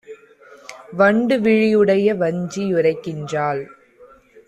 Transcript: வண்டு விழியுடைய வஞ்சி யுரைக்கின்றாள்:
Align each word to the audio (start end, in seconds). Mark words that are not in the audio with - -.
வண்டு 0.93 1.35
விழியுடைய 1.37 2.15
வஞ்சி 2.17 2.63
யுரைக்கின்றாள்: 2.73 3.63